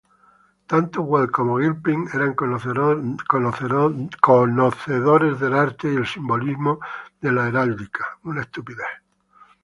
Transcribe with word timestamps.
Tanto 0.71 0.95
Weld 1.09 1.29
como 1.29 1.59
Gilpin 1.59 2.07
eran 2.11 2.33
conocedores 2.33 2.99
del 5.39 5.53
arte 5.53 5.93
y 5.93 5.97
el 5.97 6.07
simbolismo 6.07 6.79
de 7.21 7.31
la 7.31 7.47
heráldica. 7.47 8.17